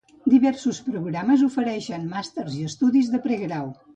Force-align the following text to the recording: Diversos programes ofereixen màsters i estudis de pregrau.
Diversos 0.33 0.79
programes 0.85 1.43
ofereixen 1.49 2.09
màsters 2.15 2.57
i 2.61 2.65
estudis 2.73 3.15
de 3.17 3.23
pregrau. 3.29 3.71